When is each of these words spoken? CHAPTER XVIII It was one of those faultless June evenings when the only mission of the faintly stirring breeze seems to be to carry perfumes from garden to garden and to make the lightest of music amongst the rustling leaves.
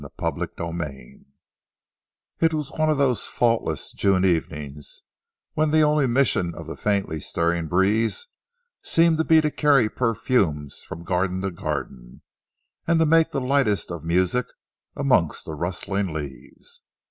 CHAPTER 0.19 0.49
XVIII 0.59 1.25
It 2.39 2.55
was 2.55 2.71
one 2.71 2.89
of 2.89 2.97
those 2.97 3.27
faultless 3.27 3.91
June 3.93 4.25
evenings 4.25 5.03
when 5.53 5.69
the 5.69 5.83
only 5.83 6.07
mission 6.07 6.55
of 6.55 6.65
the 6.65 6.75
faintly 6.75 7.19
stirring 7.19 7.67
breeze 7.67 8.25
seems 8.81 9.19
to 9.19 9.23
be 9.23 9.41
to 9.41 9.51
carry 9.51 9.89
perfumes 9.89 10.79
from 10.81 11.03
garden 11.03 11.43
to 11.43 11.51
garden 11.51 12.23
and 12.87 12.97
to 12.99 13.05
make 13.05 13.29
the 13.29 13.39
lightest 13.41 13.91
of 13.91 14.03
music 14.03 14.47
amongst 14.95 15.45
the 15.45 15.53
rustling 15.53 16.11
leaves. 16.11 16.81